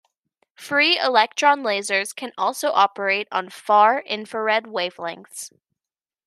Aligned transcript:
Free 0.55 0.97
electron 0.97 1.61
lasers 1.61 2.15
can 2.15 2.31
also 2.35 2.71
operate 2.71 3.27
on 3.31 3.51
far 3.51 3.99
infrared 3.99 4.63
wavelengths. 4.63 5.51